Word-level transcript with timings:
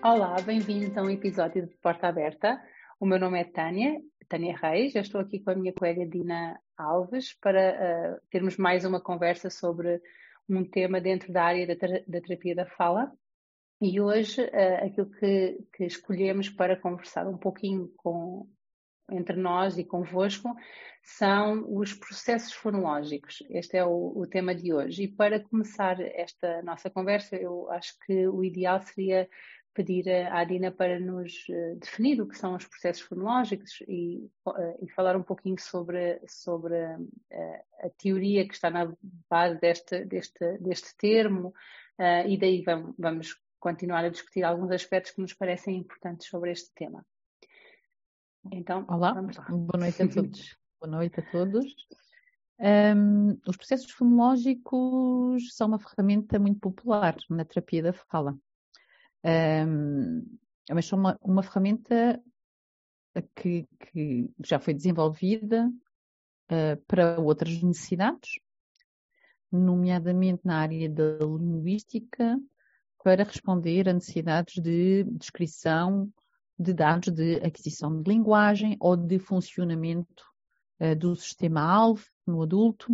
Olá, 0.00 0.36
bem-vindos 0.40 0.96
a 0.96 1.02
um 1.02 1.10
episódio 1.10 1.66
de 1.66 1.76
Porta 1.78 2.06
Aberta. 2.06 2.62
O 3.00 3.06
meu 3.06 3.18
nome 3.18 3.40
é 3.40 3.44
Tânia, 3.44 4.00
Tânia 4.28 4.56
Reis. 4.56 4.94
Eu 4.94 5.02
estou 5.02 5.20
aqui 5.20 5.40
com 5.40 5.50
a 5.50 5.56
minha 5.56 5.72
colega 5.72 6.06
Dina 6.06 6.56
Alves 6.76 7.34
para 7.40 7.74
uh, 8.16 8.26
termos 8.30 8.56
mais 8.56 8.84
uma 8.84 9.00
conversa 9.00 9.50
sobre 9.50 10.00
um 10.48 10.64
tema 10.64 11.00
dentro 11.00 11.32
da 11.32 11.42
área 11.42 11.66
da, 11.66 11.74
ter 11.74 12.04
da 12.06 12.20
terapia 12.20 12.54
da 12.54 12.64
fala. 12.64 13.10
E 13.80 14.00
hoje 14.00 14.40
uh, 14.40 14.86
aquilo 14.86 15.10
que, 15.10 15.58
que, 15.76 15.84
escolhemos 15.84 16.48
para 16.48 16.76
conversar 16.76 17.26
um 17.26 17.36
pouquinho 17.36 17.92
com, 17.96 18.48
entre 19.10 19.34
nós 19.34 19.78
e 19.78 19.84
convosco 19.84 20.54
são 21.02 21.64
os 21.76 21.92
processos 21.92 22.52
fonológicos. 22.52 23.42
Este 23.50 23.76
é 23.76 23.84
o, 23.84 24.12
o, 24.14 24.26
tema 24.28 24.54
de 24.54 24.72
hoje. 24.72 25.04
E 25.04 25.08
para 25.08 25.40
começar 25.40 26.00
esta 26.00 26.62
nossa 26.62 26.88
conversa, 26.88 27.34
eu 27.34 27.68
acho 27.72 27.94
que 28.06 28.28
o 28.28 28.44
ideal 28.44 28.80
seria 28.80 29.28
pedir 29.78 30.08
à 30.32 30.42
Dina 30.42 30.72
para 30.72 30.98
nos 30.98 31.46
eh, 31.48 31.76
definir 31.76 32.20
o 32.20 32.26
que 32.26 32.36
são 32.36 32.56
os 32.56 32.66
processos 32.66 33.02
fonológicos 33.02 33.80
e, 33.86 34.28
eh, 34.56 34.78
e 34.82 34.88
falar 34.88 35.16
um 35.16 35.22
pouquinho 35.22 35.56
sobre, 35.56 36.20
sobre 36.26 36.74
a, 36.76 36.98
eh, 37.30 37.64
a, 37.84 37.90
teoria 37.90 38.44
que 38.48 38.54
está 38.54 38.70
na 38.70 38.92
base 39.30 39.60
deste, 39.60 40.04
deste, 40.04 40.58
deste 40.58 40.96
termo 40.96 41.54
e 42.26 42.38
daí 42.38 42.62
vamos, 42.62 42.94
vamos 42.96 43.40
continuar 43.58 44.04
a 44.04 44.08
discutir 44.08 44.44
alguns 44.44 44.70
aspectos 44.70 45.12
que 45.12 45.20
nos 45.20 45.34
parecem 45.34 45.76
importantes 45.76 46.28
sobre 46.28 46.52
este 46.52 46.72
tema. 46.72 47.04
Então, 48.52 48.84
Olá, 48.88 49.14
boa 49.48 49.78
noite 49.78 50.02
a 50.02 50.06
todos. 50.08 50.56
boa 50.80 50.90
noite 50.92 51.20
a 51.20 51.30
todos. 51.30 51.64
Um, 52.60 53.30
os 53.48 53.56
processos 53.56 53.90
fonológicos 53.90 55.54
são 55.56 55.68
uma 55.68 55.78
ferramenta 55.78 56.38
muito 56.38 56.60
popular 56.60 57.16
na 57.30 57.44
terapia 57.44 57.82
da 57.82 57.92
fala. 57.92 58.36
Um, 59.24 60.38
mas 60.70 60.86
são 60.86 60.98
uma, 60.98 61.18
uma 61.22 61.42
ferramenta 61.42 62.22
que, 63.34 63.66
que, 63.80 64.30
já 64.44 64.58
foi 64.58 64.74
desenvolvida 64.74 65.68
uh, 66.50 66.76
para 66.86 67.18
outras 67.20 67.60
necessidades, 67.62 68.38
nomeadamente 69.50 70.42
na 70.44 70.58
área 70.58 70.88
da 70.88 71.18
linguística, 71.18 72.38
para 73.02 73.24
responder 73.24 73.88
a 73.88 73.92
necessidades 73.92 74.62
de 74.62 75.04
descrição 75.04 76.12
de 76.58 76.74
dados 76.74 77.12
de 77.12 77.36
aquisição 77.36 78.02
de 78.02 78.10
linguagem 78.10 78.76
ou 78.80 78.96
de 78.96 79.18
funcionamento 79.18 80.24
uh, 80.80 80.94
do 80.94 81.16
sistema-alvo 81.16 82.04
no 82.26 82.42
adulto, 82.42 82.92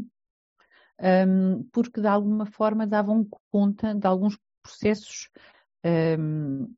um, 1.00 1.64
porque 1.72 2.00
de 2.00 2.06
alguma 2.06 2.46
forma 2.46 2.86
davam 2.86 3.26
conta 3.50 3.94
de 3.94 4.06
alguns 4.06 4.38
processos 4.62 5.28
um, 5.84 6.74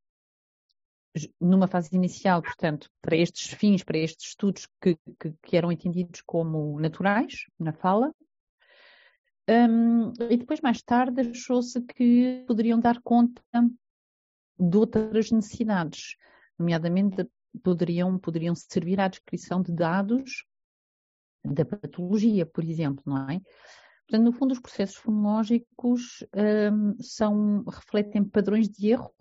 numa 1.40 1.66
fase 1.66 1.94
inicial, 1.94 2.42
portanto, 2.42 2.90
para 3.00 3.16
estes 3.16 3.52
fins, 3.52 3.82
para 3.82 3.98
estes 3.98 4.28
estudos 4.28 4.68
que, 4.80 4.96
que, 5.18 5.32
que 5.42 5.56
eram 5.56 5.72
entendidos 5.72 6.20
como 6.22 6.78
naturais 6.78 7.46
na 7.58 7.72
fala, 7.72 8.12
um, 9.48 10.12
e 10.28 10.36
depois, 10.36 10.60
mais 10.60 10.82
tarde, 10.82 11.20
achou-se 11.20 11.80
que 11.82 12.44
poderiam 12.48 12.80
dar 12.80 13.00
conta 13.00 13.42
de 14.58 14.76
outras 14.76 15.30
necessidades, 15.30 16.16
nomeadamente 16.58 17.28
poderiam, 17.62 18.18
poderiam 18.18 18.54
servir 18.54 19.00
à 19.00 19.06
descrição 19.06 19.62
de 19.62 19.72
dados 19.72 20.44
da 21.44 21.64
patologia, 21.64 22.44
por 22.44 22.64
exemplo, 22.64 23.04
não 23.06 23.30
é? 23.30 23.40
Portanto, 24.06 24.24
no 24.24 24.32
fundo, 24.32 24.52
os 24.52 24.60
processos 24.60 24.96
fonológicos 24.96 26.24
um, 26.72 27.02
são, 27.02 27.64
refletem 27.64 28.24
padrões 28.24 28.68
de 28.68 28.90
erro 28.90 29.12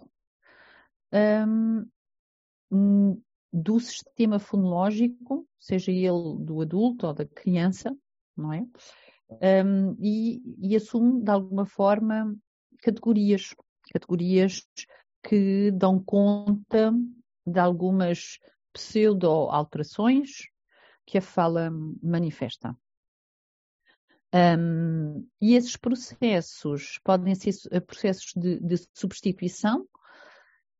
um, 2.71 3.21
do 3.51 3.79
sistema 3.79 4.37
fonológico, 4.37 5.47
seja 5.57 5.91
ele 5.91 6.37
do 6.39 6.61
adulto 6.61 7.07
ou 7.07 7.13
da 7.13 7.25
criança, 7.25 7.95
não 8.35 8.51
é? 8.51 8.65
Um, 9.63 9.95
e, 9.99 10.41
e 10.59 10.75
assume, 10.75 11.23
de 11.23 11.31
alguma 11.31 11.65
forma, 11.65 12.35
categorias, 12.79 13.55
categorias 13.91 14.67
que 15.23 15.71
dão 15.71 16.03
conta 16.03 16.93
de 17.45 17.59
algumas 17.59 18.39
pseudo-alterações 18.73 20.47
que 21.05 21.17
a 21.17 21.21
fala 21.21 21.71
manifesta. 22.03 22.77
Um, 24.35 25.25
e 25.41 25.55
esses 25.55 25.77
processos 25.77 26.99
podem 27.05 27.33
ser 27.35 27.53
eh, 27.71 27.79
processos 27.79 28.33
de, 28.35 28.59
de, 28.59 28.75
substituição, 28.93 29.87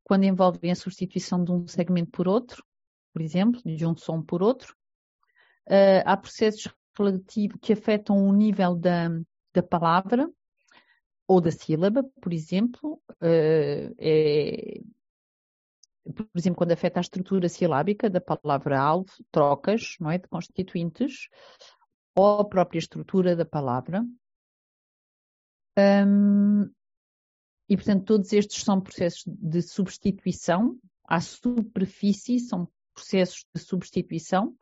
quando 0.03 0.25
envolvem 0.25 0.71
a 0.71 0.75
substituição 0.75 1.41
de 1.41 1.53
um 1.53 1.65
segmento 1.65 2.11
por 2.11 2.27
outro, 2.27 2.65
por 3.13 3.21
exemplo, 3.21 3.61
de 3.63 3.85
um 3.85 3.95
som 3.95 4.21
por 4.21 4.43
outro. 4.43 4.75
Uh, 5.67 6.03
há 6.05 6.17
processos 6.17 6.67
relativos 6.97 7.57
que 7.61 7.71
afetam 7.71 8.27
o 8.27 8.33
nível 8.33 8.75
da, 8.75 9.07
da 9.53 9.63
palavra 9.63 10.29
ou 11.25 11.39
da 11.39 11.49
sílaba, 11.49 12.03
por 12.21 12.33
exemplo. 12.33 13.01
Uh, 13.21 13.95
é, 13.97 14.81
por 16.13 16.27
exemplo, 16.35 16.57
quando 16.57 16.73
afeta 16.73 16.99
a 16.99 17.01
estrutura 17.01 17.49
silábica 17.49 18.09
da 18.09 18.21
palavra-alvo, 18.21 19.09
trocas, 19.31 19.95
não 19.99 20.11
é, 20.11 20.17
de 20.17 20.27
constituintes, 20.27 21.29
ou 22.15 22.39
a 22.39 22.45
própria 22.45 22.79
estrutura 22.79 23.35
da 23.35 23.45
palavra. 23.45 24.05
Um, 25.77 26.63
e, 27.67 27.75
portanto, 27.75 28.05
todos 28.05 28.31
estes 28.31 28.63
são 28.63 28.79
processos 28.79 29.23
de 29.27 29.61
substituição 29.61 30.79
à 31.03 31.19
superfície, 31.19 32.39
são 32.39 32.67
processos 32.93 33.45
de 33.53 33.61
substituição, 33.61 34.55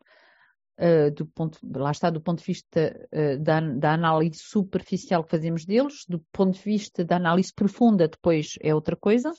uh, 0.78 1.10
do 1.14 1.26
ponto, 1.26 1.58
lá 1.76 1.92
está, 1.92 2.10
do 2.10 2.20
ponto 2.20 2.40
de 2.40 2.46
vista 2.46 3.08
uh, 3.12 3.38
da, 3.38 3.60
da, 3.60 3.92
análise 3.92 4.40
superficial 4.40 5.22
que 5.22 5.30
fazemos 5.30 5.64
deles, 5.64 6.04
do 6.08 6.18
ponto 6.32 6.54
de 6.54 6.62
vista 6.62 7.04
da 7.04 7.16
análise 7.16 7.52
profunda, 7.54 8.08
depois 8.08 8.58
é 8.60 8.74
outra 8.74 8.96
coisa. 8.96 9.32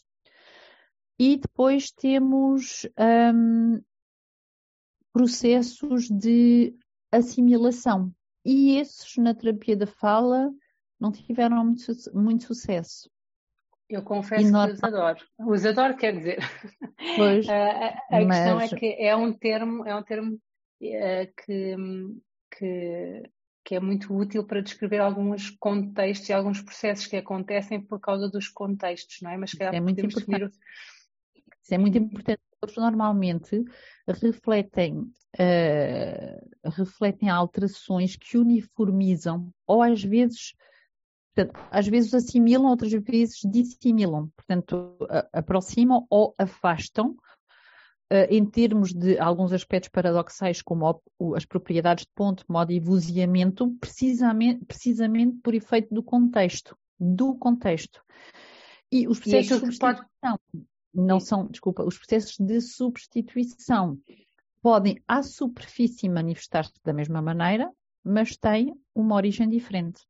E 1.19 1.37
depois 1.37 1.91
temos 1.91 2.87
um, 3.33 3.81
processos 5.13 6.09
de 6.09 6.75
assimilação. 7.17 8.13
E 8.43 8.77
esses, 8.77 9.17
na 9.17 9.33
terapia 9.33 9.75
da 9.75 9.87
fala, 9.87 10.51
não 10.99 11.11
tiveram 11.11 11.65
muito, 11.65 11.83
muito 12.13 12.43
sucesso. 12.45 13.09
Eu 13.89 14.01
confesso 14.01 14.51
que 14.51 14.73
os 14.73 14.83
adoro. 14.83 15.19
Os 15.39 15.65
adoro 15.65 15.95
quer 15.95 16.17
dizer. 16.17 16.39
Pois, 17.15 17.47
a, 17.49 17.89
a 18.09 18.25
mas... 18.25 18.37
questão 18.37 18.61
é 18.61 18.67
que 18.67 18.95
é 18.99 19.15
um 19.15 19.31
termo, 19.31 19.85
é 19.85 19.95
um 19.95 20.03
termo 20.03 20.39
é, 20.81 21.27
que, 21.27 21.75
que, 22.57 23.23
que 23.63 23.75
é 23.75 23.79
muito 23.79 24.15
útil 24.15 24.43
para 24.43 24.61
descrever 24.61 24.99
alguns 24.99 25.51
contextos 25.51 26.29
e 26.29 26.33
alguns 26.33 26.61
processos 26.61 27.05
que 27.05 27.17
acontecem 27.17 27.79
por 27.79 27.99
causa 27.99 28.29
dos 28.29 28.47
contextos, 28.47 29.17
não 29.21 29.31
é? 29.31 29.37
Mas 29.37 29.51
que 29.51 29.63
é 29.63 29.79
muito 29.79 29.99
importante. 29.99 30.25
Definir... 30.25 30.51
Isso 31.63 31.73
é 31.73 31.77
muito 31.77 31.97
importante. 31.97 32.41
Eles 32.65 32.75
normalmente 32.75 33.63
refletem, 34.07 34.99
uh, 34.99 36.69
refletem 36.69 37.29
alterações 37.29 38.15
que 38.15 38.37
uniformizam 38.37 39.49
ou 39.67 39.81
às 39.81 40.03
vezes 40.03 40.53
Portanto, 41.35 41.59
às 41.69 41.85
vezes 41.85 42.13
assimilam, 42.13 42.65
outras 42.69 42.93
vezes 42.93 43.41
dissimilam. 43.43 44.29
Portanto, 44.37 44.97
aproximam 45.33 46.07
ou 46.09 46.33
afastam 46.37 47.09
uh, 48.11 48.25
em 48.29 48.45
termos 48.45 48.93
de 48.93 49.19
alguns 49.19 49.51
aspectos 49.51 49.89
paradoxais, 49.89 50.61
como 50.61 51.01
as 51.35 51.43
propriedades 51.43 52.05
de 52.05 52.11
ponto, 52.15 52.45
modo 52.47 52.71
e 52.71 52.79
vozeamento, 52.79 53.69
precisamente, 53.81 54.63
precisamente 54.63 55.37
por 55.43 55.53
efeito 55.53 55.93
do 55.93 56.01
contexto. 56.01 56.77
Do 56.97 57.35
contexto. 57.35 58.01
E 58.89 59.05
os 59.05 59.19
processos 59.19 59.51
e 59.51 59.53
de 59.55 59.59
substituição 59.59 60.39
pode... 60.53 60.65
não 60.95 61.19
são, 61.19 61.47
desculpa, 61.47 61.83
os 61.83 61.97
processos 61.97 62.37
de 62.37 62.61
substituição 62.61 63.99
podem 64.61 64.99
à 65.07 65.21
superfície 65.21 66.09
manifestar-se 66.09 66.73
da 66.83 66.93
mesma 66.93 67.21
maneira, 67.21 67.71
mas 68.03 68.35
têm 68.35 68.73
uma 68.95 69.15
origem 69.15 69.47
diferente. 69.49 70.01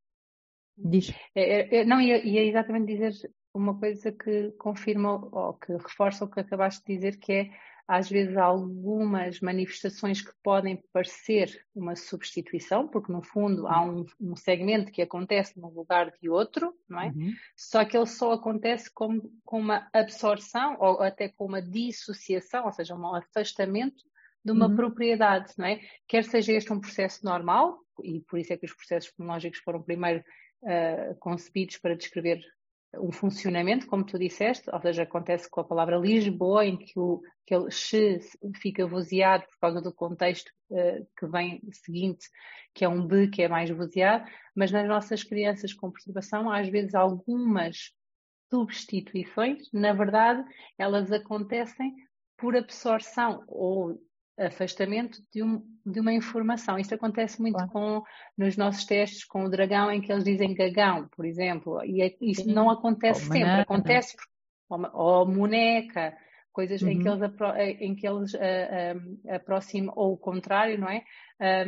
Diz. 0.76 1.12
É, 1.34 1.78
é, 1.78 1.84
não, 1.84 2.00
ia, 2.00 2.24
ia 2.24 2.44
exatamente 2.44 2.86
dizer 2.86 3.12
uma 3.52 3.78
coisa 3.78 4.12
que 4.12 4.52
confirma 4.52 5.14
ou 5.32 5.54
que 5.54 5.72
reforça 5.72 6.24
o 6.24 6.28
que 6.28 6.40
acabaste 6.40 6.84
de 6.86 6.94
dizer, 6.94 7.18
que 7.18 7.32
é 7.32 7.50
às 7.88 8.08
vezes 8.08 8.36
algumas 8.36 9.40
manifestações 9.40 10.20
que 10.20 10.32
podem 10.42 10.82
parecer 10.92 11.64
uma 11.74 11.94
substituição, 11.94 12.88
porque 12.88 13.12
no 13.12 13.22
fundo 13.22 13.66
há 13.68 13.80
um, 13.84 14.04
um 14.20 14.34
segmento 14.34 14.90
que 14.90 15.02
acontece 15.02 15.58
no 15.58 15.68
lugar 15.68 16.12
de 16.20 16.28
outro, 16.28 16.74
não 16.88 17.00
é? 17.00 17.06
Uhum. 17.08 17.32
Só 17.54 17.84
que 17.84 17.96
ele 17.96 18.06
só 18.06 18.32
acontece 18.32 18.92
com, 18.92 19.20
com 19.44 19.60
uma 19.60 19.88
absorção 19.92 20.76
ou 20.80 21.00
até 21.00 21.28
com 21.28 21.46
uma 21.46 21.62
dissociação, 21.62 22.66
ou 22.66 22.72
seja, 22.72 22.94
um 22.96 23.14
afastamento 23.14 24.02
de 24.44 24.52
uma 24.52 24.66
uhum. 24.66 24.76
propriedade, 24.76 25.52
não 25.56 25.66
é? 25.66 25.80
Quer 26.08 26.24
seja 26.24 26.52
este 26.52 26.72
um 26.72 26.80
processo 26.80 27.24
normal, 27.24 27.78
e 28.02 28.20
por 28.20 28.38
isso 28.38 28.52
é 28.52 28.56
que 28.56 28.66
os 28.66 28.74
processos 28.74 29.10
fonológicos 29.10 29.60
foram 29.60 29.82
primeiro 29.82 30.24
uh, 30.62 31.14
concebidos 31.18 31.78
para 31.78 31.96
descrever 31.96 32.40
um 33.00 33.12
funcionamento, 33.12 33.86
como 33.86 34.04
tu 34.04 34.18
disseste, 34.18 34.70
ou 34.70 34.80
seja, 34.80 35.02
acontece 35.02 35.48
com 35.50 35.60
a 35.60 35.64
palavra 35.64 35.96
Lisboa, 35.96 36.64
em 36.64 36.76
que 36.76 36.98
o 36.98 37.20
aquele 37.46 37.70
x 37.70 38.36
fica 38.60 38.86
vozeado 38.86 39.44
por 39.44 39.58
causa 39.60 39.80
do 39.80 39.94
contexto 39.94 40.50
uh, 40.70 41.06
que 41.16 41.26
vem 41.26 41.62
seguinte, 41.70 42.28
que 42.74 42.84
é 42.84 42.88
um 42.88 43.06
b 43.06 43.28
que 43.28 43.42
é 43.42 43.48
mais 43.48 43.70
vozeado, 43.70 44.28
mas 44.54 44.72
nas 44.72 44.86
nossas 44.88 45.22
crianças 45.22 45.72
com 45.72 45.92
perturbação, 45.92 46.50
às 46.50 46.68
vezes 46.68 46.94
algumas 46.94 47.92
substituições, 48.50 49.70
na 49.72 49.92
verdade, 49.92 50.44
elas 50.76 51.12
acontecem 51.12 51.94
por 52.36 52.56
absorção 52.56 53.44
ou 53.46 54.00
afastamento 54.38 55.22
de, 55.32 55.42
um, 55.42 55.62
de 55.84 56.00
uma 56.00 56.12
informação. 56.12 56.78
Isto 56.78 56.94
acontece 56.94 57.40
muito 57.40 57.54
claro. 57.54 57.70
com, 57.70 58.02
nos 58.36 58.56
nossos 58.56 58.84
testes 58.84 59.24
com 59.24 59.44
o 59.44 59.50
dragão, 59.50 59.90
em 59.90 60.00
que 60.00 60.12
eles 60.12 60.24
dizem 60.24 60.54
gagão, 60.54 61.08
por 61.08 61.24
exemplo, 61.24 61.82
e 61.84 62.02
é, 62.02 62.14
isso 62.20 62.48
não 62.48 62.70
acontece 62.70 63.24
ou 63.26 63.32
sempre, 63.32 63.60
acontece 63.60 64.16
ou, 64.68 64.90
ou 64.92 65.26
moneca, 65.26 66.14
coisas 66.56 66.80
uhum. 66.80 66.88
em 66.88 67.02
que 67.02 67.08
eles, 67.08 67.20
em 67.80 67.94
que 67.94 68.08
eles 68.08 68.32
uh, 68.32 68.38
um, 68.96 69.34
aproximam, 69.34 69.92
ou 69.94 70.14
o 70.14 70.16
contrário, 70.16 70.78
não 70.78 70.88
é? 70.88 71.04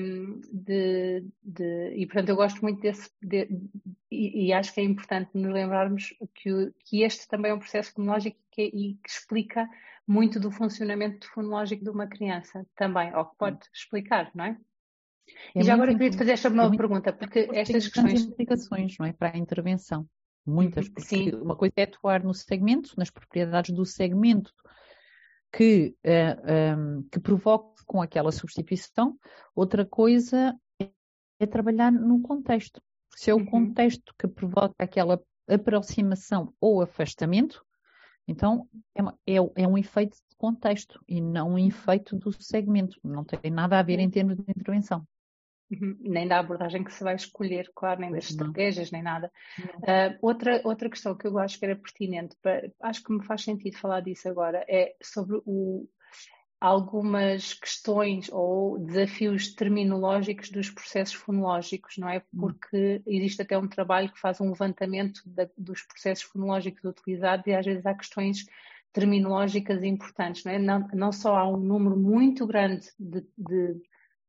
Um, 0.01 0.41
de, 0.51 1.27
de, 1.43 1.93
e 1.95 2.07
portanto 2.07 2.31
eu 2.31 2.37
gosto 2.37 2.63
muito 2.63 2.81
desse, 2.81 3.11
de, 3.23 3.47
e, 4.11 4.47
e, 4.47 4.53
acho 4.55 4.73
que 4.73 4.81
é 4.81 4.85
importante 4.85 5.29
nos 5.35 5.53
lembrarmos 5.53 6.15
que, 6.35 6.73
que 6.87 7.03
este 7.03 7.29
também 7.29 7.51
é 7.51 7.55
um 7.55 7.59
processo 7.59 7.93
fonológico 7.93 8.39
que, 8.51 8.63
e 8.63 8.95
que 8.95 9.11
explica 9.11 9.69
muito 10.09 10.41
do 10.41 10.51
funcionamento 10.51 11.29
fonológico 11.29 11.85
de 11.85 11.91
uma 11.91 12.07
criança 12.07 12.67
também, 12.75 13.15
ou 13.15 13.27
que 13.27 13.37
pode 13.37 13.59
explicar, 13.75 14.31
não 14.35 14.47
é? 14.47 14.59
É 15.55 15.61
e 15.61 15.63
já 15.63 15.75
agora 15.75 15.93
eu 15.93 15.97
queria 15.97 16.11
te 16.11 16.17
fazer 16.17 16.33
esta 16.33 16.49
nova 16.49 16.75
é 16.75 16.79
pergunta, 16.79 17.13
porque 17.13 17.47
estas 17.53 17.89
questões. 17.89 18.23
implicações, 18.23 18.97
não 18.99 19.05
é? 19.05 19.13
Para 19.13 19.37
a 19.37 19.39
intervenção. 19.39 20.09
Muitas, 20.47 20.87
uhum, 20.87 20.95
porque 20.95 21.09
Sim. 21.09 21.31
uma 21.35 21.55
coisa 21.55 21.75
é 21.77 21.83
atuar 21.83 22.25
no 22.25 22.33
segmento, 22.33 22.95
nas 22.97 23.11
propriedades 23.11 23.75
do 23.75 23.85
segmento 23.85 24.51
que, 25.53 25.89
uh, 25.89 25.95
eh, 26.05 26.75
um, 26.75 26.99
ehm, 26.99 27.03
que 27.13 27.21
provoque 27.21 27.85
com 27.85 28.01
aquela 28.01 28.33
substituição, 28.33 29.19
outra 29.55 29.85
coisa 29.85 30.55
é, 30.81 30.89
é 31.39 31.47
trabalhar 31.47 31.93
no 31.93 32.23
contexto. 32.23 32.81
Se 33.15 33.31
é 33.31 33.35
o 33.35 33.39
uhum. 33.39 33.47
contexto 33.47 34.15
que 34.19 34.27
provoca 34.27 34.75
aquela 34.79 35.21
aproximação 35.47 36.55
ou 36.59 36.81
afastamento, 36.81 37.63
então 38.29 38.69
é, 38.95 39.03
é, 39.35 39.37
é, 39.37 39.67
um 39.67 39.79
efeito 39.79 40.17
de 40.17 40.37
contexto 40.37 41.03
e 41.09 41.21
não 41.21 41.55
um 41.55 41.59
efeito 41.59 42.15
do 42.17 42.31
segmento. 42.31 43.01
Não 43.03 43.25
tem 43.25 43.51
nada 43.51 43.79
a 43.79 43.83
ver 43.83 43.99
em 43.99 44.11
termos 44.11 44.37
de 44.37 44.43
intervenção. 44.43 45.05
Uhum. 45.71 45.99
Nem 46.01 46.27
da 46.27 46.39
abordagem 46.39 46.83
que 46.85 46.93
se 46.93 47.05
vai 47.05 47.15
escolher, 47.15 47.71
claro, 47.75 48.01
nem 48.01 48.13
das 48.13 48.31
estratégias, 48.31 48.91
nem 48.91 49.03
nada. 49.03 49.31
Uh, 49.59 50.17
outra, 50.23 50.61
outra 50.65 50.89
questão 50.89 51.15
que 51.15 51.27
eu 51.27 51.39
acho 51.39 51.59
que 51.59 51.65
era 51.65 51.77
pertinente, 51.77 52.37
para, 52.41 52.71
acho 52.83 53.03
que 53.03 53.13
me 53.13 53.25
faz 53.25 53.43
sentido 53.43 53.77
falar 53.77 54.01
disso 54.01 54.29
agora, 54.29 54.65
é 54.69 54.95
sobre 55.03 55.43
o, 55.45 55.87
algumas 56.61 57.55
questões 57.55 58.29
ou 58.33 58.79
desafios 58.79 59.55
terminológicos 59.55 60.51
dos 60.51 60.71
processos 60.71 61.15
fonológicos, 61.15 61.97
não 61.99 62.09
é? 62.09 62.19
Hum. 62.19 62.41
Porque 62.41 63.03
existe 63.07 63.43
até 63.43 63.57
um 63.57 63.69
trabalho 63.69 64.13
que 64.13 64.21
faz 64.21 64.41
um 64.41 64.51
levantamento 64.51 65.23
da, 65.27 65.49
dos 65.57 65.83
processos 65.83 66.25
fonológicos 66.25 66.85
utilizados 66.85 67.47
e 67.47 67.55
às 67.55 67.65
vezes 67.65 67.87
há 67.87 67.95
questões 67.95 68.45
terminológicas 68.93 69.83
importantes, 69.83 70.45
não 70.45 70.53
é? 70.53 70.59
Não, 70.59 70.89
não 70.93 71.13
só 71.13 71.37
há 71.37 71.49
um 71.49 71.59
número 71.59 71.97
muito 71.97 72.47
grande 72.47 72.89
de, 72.99 73.25
de 73.37 73.81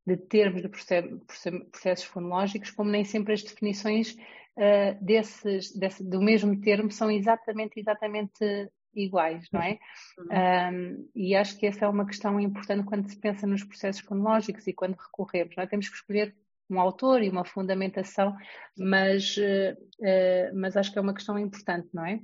de 0.10 0.18
termos 0.18 0.62
de 0.62 0.70
processos 0.70 2.06
fonológicos, 2.06 2.72
como 2.72 2.90
nem 2.90 3.04
sempre 3.04 3.34
as 3.34 3.44
definições 3.44 4.14
uh, 4.58 4.98
desses, 5.04 5.72
desse, 5.76 6.04
do 6.04 6.22
mesmo 6.22 6.60
termo 6.60 6.92
são 6.92 7.12
exatamente, 7.12 7.80
exatamente 7.80 8.70
iguais, 8.94 9.48
não 9.52 9.62
é? 9.62 9.80
Uhum. 10.18 10.28
Um, 10.74 11.10
e 11.16 11.36
acho 11.36 11.58
que 11.58 11.66
essa 11.66 11.86
é 11.86 11.88
uma 11.88 12.06
questão 12.06 12.40
importante 12.40 12.86
quando 12.86 13.10
se 13.10 13.18
pensa 13.18 13.46
nos 13.46 13.64
processos 13.64 14.02
fonológicos 14.02 14.66
e 14.68 14.74
quando 14.74 14.96
recorremos, 14.96 15.56
não 15.56 15.64
é? 15.64 15.68
Temos 15.68 15.90
que 15.90 15.96
escolher 15.96 16.36
um 16.70 16.80
autor 16.80 17.24
e 17.24 17.30
uma 17.30 17.46
fundamentação, 17.46 18.36
mas, 18.78 19.36
uh, 19.38 19.74
uh, 20.00 20.60
mas 20.60 20.78
acho 20.78 20.92
que 20.92 21.00
é 21.00 21.02
uma 21.02 21.14
questão 21.14 21.38
importante, 21.38 21.90
não 21.94 22.06
é? 22.06 22.22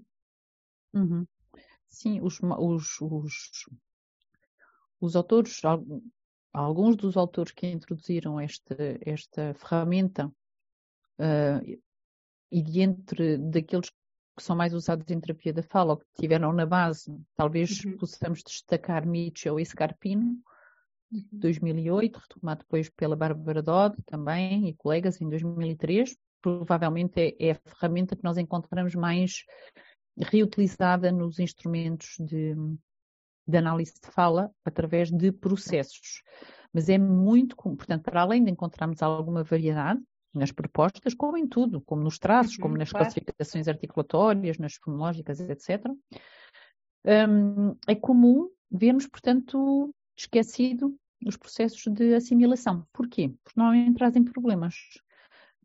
Uhum. 0.94 1.26
Sim, 1.90 2.20
os, 2.22 2.40
os, 2.42 3.02
os, 3.02 3.70
os 5.00 5.16
autores, 5.16 5.62
alguns 6.54 6.96
dos 6.96 7.18
autores 7.18 7.52
que 7.52 7.68
introduziram 7.68 8.40
esta, 8.40 8.76
esta 9.02 9.54
ferramenta 9.56 10.28
uh, 10.28 11.80
e 12.52 12.62
de 12.62 12.82
entre 12.82 13.38
daqueles 13.38 13.92
que 14.36 14.44
são 14.44 14.56
mais 14.56 14.74
usados 14.74 15.10
em 15.10 15.20
terapia 15.20 15.54
da 15.54 15.64
fala 15.64 15.94
ou 15.94 15.98
que 15.98 16.06
tiveram 16.20 16.52
na 16.52 16.66
base, 16.66 17.16
talvez 17.36 17.84
uhum. 17.84 17.98
possamos 17.98 18.44
destacar 18.44 19.06
Mitchell 19.06 19.60
e 19.60 19.66
Scarpino, 19.66 20.38
uhum. 21.12 21.24
2008, 21.32 22.18
retomado 22.18 22.60
depois 22.60 22.90
pela 22.90 23.16
Bárbara 23.16 23.62
Dodd 23.62 23.96
também 24.06 24.68
e 24.68 24.74
colegas 24.74 25.22
em 25.22 25.30
2003. 25.30 26.18
Provavelmente 26.42 27.14
é, 27.18 27.48
é 27.48 27.52
a 27.52 27.56
ferramenta 27.56 28.16
que 28.16 28.24
nós 28.24 28.38
encontramos 28.38 28.94
mais 28.94 29.46
reutilizada 30.18 31.12
nos 31.12 31.40
instrumentos 31.40 32.16
de, 32.20 32.56
de 33.48 33.58
análise 33.58 33.94
de 33.94 34.12
fala 34.12 34.52
através 34.64 35.12
de 35.12 35.31
processos. 35.31 36.22
Mas 36.74 36.90
é 36.90 36.98
muito, 36.98 37.56
portanto, 37.56 38.04
para 38.04 38.22
além 38.22 38.44
de 38.44 38.52
encontrarmos 38.52 39.02
alguma 39.02 39.44
variedade 39.44 40.02
nas 40.36 40.52
propostas, 40.52 41.14
como 41.14 41.38
em 41.38 41.48
tudo, 41.48 41.82
como 41.82 42.04
nos 42.04 42.20
traços, 42.20 42.58
uhum, 42.58 42.64
como 42.64 42.78
nas 42.78 42.92
claro. 42.92 43.06
classificações 43.06 43.68
articulatórias, 43.68 44.58
nas 44.58 44.76
fonológicas, 44.76 45.40
etc., 45.40 45.86
um, 47.08 47.76
é 47.88 47.96
comum 47.96 48.50
vermos, 48.72 49.08
portanto, 49.08 49.94
esquecido 50.18 50.96
os 51.26 51.38
processos 51.38 51.84
de 51.92 52.14
assimilação. 52.16 52.86
Porquê? 52.92 53.34
Porque 53.44 53.60
normalmente 53.60 53.98
trazem 53.98 54.24
problemas. 54.24 54.76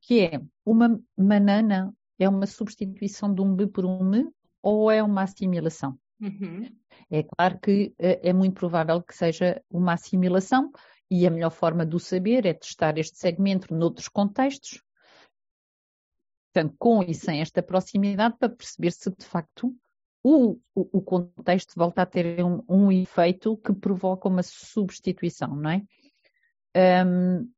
Que 0.02 0.20
é 0.20 0.40
uma 0.64 1.00
manana 1.16 1.94
é 2.18 2.28
uma 2.28 2.46
substituição 2.46 3.34
de 3.34 3.40
um 3.40 3.54
B 3.54 3.66
por 3.66 3.84
um 3.84 4.14
M 4.14 4.30
ou 4.62 4.90
é 4.90 5.02
uma 5.02 5.22
assimilação? 5.22 5.98
Uhum. 6.20 6.70
É 7.10 7.22
claro 7.22 7.58
que 7.58 7.94
eh, 7.98 8.20
é 8.22 8.32
muito 8.32 8.54
provável 8.54 9.02
que 9.02 9.14
seja 9.14 9.62
uma 9.70 9.94
assimilação 9.94 10.70
e 11.10 11.26
a 11.26 11.30
melhor 11.30 11.50
forma 11.50 11.84
de 11.84 11.96
o 11.96 11.98
saber 11.98 12.46
é 12.46 12.54
testar 12.54 12.96
este 12.96 13.18
segmento 13.18 13.74
noutros 13.74 14.08
contextos, 14.08 14.82
portanto, 16.52 16.76
com 16.78 17.02
e 17.02 17.14
sem 17.14 17.40
esta 17.40 17.62
proximidade, 17.62 18.36
para 18.38 18.48
perceber 18.48 18.92
se 18.92 19.10
de 19.10 19.24
facto 19.24 19.74
o, 20.22 20.58
o, 20.74 20.98
o 20.98 21.02
contexto 21.02 21.74
volta 21.76 22.02
a 22.02 22.06
ter 22.06 22.44
um, 22.44 22.62
um, 22.68 22.92
efeito 22.92 23.56
que 23.56 23.72
provoca 23.72 24.28
uma 24.28 24.42
substituição, 24.42 25.56
não 25.56 25.70
é? 25.70 25.82
Um, 27.04 27.50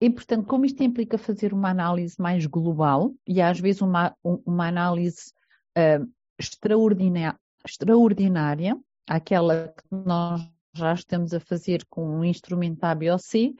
e, 0.00 0.08
portanto, 0.08 0.46
como 0.46 0.64
isto 0.64 0.82
implica 0.82 1.18
fazer 1.18 1.52
uma 1.52 1.70
análise 1.70 2.14
mais 2.18 2.46
global 2.46 3.14
e 3.26 3.40
às 3.40 3.60
vezes 3.60 3.82
uma, 3.82 4.16
uma 4.22 4.68
análise 4.68 5.32
uh, 5.76 6.10
extraordinária, 6.38 7.38
extraordinária, 7.66 8.78
aquela 9.06 9.68
que 9.68 9.84
nós 9.90 10.40
já 10.74 10.94
estamos 10.94 11.34
a 11.34 11.40
fazer 11.40 11.84
com 11.88 12.04
um 12.04 12.24
instrumento 12.24 12.84
ABOC, 12.84 13.56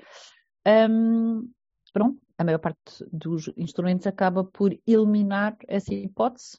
um, 0.89 1.51
pronto, 1.93 2.21
a 2.39 2.45
maior 2.45 2.59
parte 2.59 3.05
dos 3.13 3.51
instrumentos 3.57 4.07
acaba 4.07 4.45
por 4.45 4.77
eliminar 4.87 5.57
essa 5.67 5.93
hipótese 5.93 6.59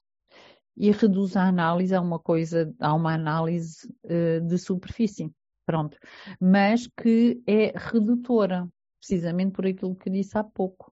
e 0.75 0.91
reduz 0.91 1.35
a 1.35 1.47
análise 1.47 1.93
a 1.93 2.01
uma 2.01 2.19
coisa, 2.19 2.73
a 2.79 2.93
uma 2.93 3.13
análise 3.13 3.87
uh, 4.05 4.45
de 4.45 4.57
superfície, 4.57 5.31
pronto, 5.65 5.97
mas 6.39 6.87
que 6.87 7.41
é 7.45 7.73
redutora, 7.75 8.67
precisamente 8.99 9.53
por 9.53 9.65
aquilo 9.65 9.95
que 9.95 10.09
disse 10.09 10.37
há 10.37 10.43
pouco, 10.43 10.91